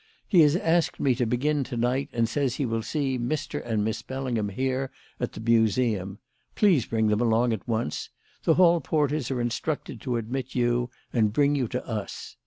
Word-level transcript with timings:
He 0.27 0.39
has 0.41 0.55
asked 0.55 0.99
me 0.99 1.13
to 1.13 1.27
begin 1.27 1.63
to 1.65 1.77
night 1.77 2.09
and 2.11 2.27
says 2.27 2.55
he 2.55 2.65
will 2.65 2.81
see 2.81 3.19
Mr. 3.19 3.63
and 3.63 3.83
Miss 3.83 4.01
Bellingham 4.01 4.49
here, 4.49 4.89
at 5.19 5.33
the 5.33 5.39
Museum. 5.39 6.17
Please 6.55 6.87
bring 6.87 7.09
them 7.09 7.21
along 7.21 7.53
at 7.53 7.67
once. 7.67 8.09
The 8.43 8.55
hall 8.55 8.81
porters 8.81 9.29
are 9.29 9.39
instructed 9.39 10.01
to 10.01 10.17
admit 10.17 10.55
you 10.55 10.89
and 11.13 11.31
bring 11.31 11.53
you 11.53 11.67
to 11.67 11.85
us. 11.87 12.35